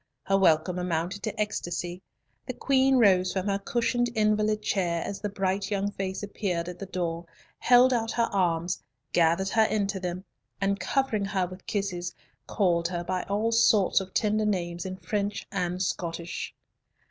[0.23, 2.01] Her welcome amounted to ecstasy.
[2.47, 6.79] The Queen rose from her cushioned invalid chair as the bright young face appeared at
[6.79, 7.27] the door,
[7.59, 8.81] held out her arms,
[9.13, 10.23] gathered her into them,
[10.59, 12.15] and, covering her with kisses,
[12.47, 16.55] called her by all sorts of tender names in French and Scottish.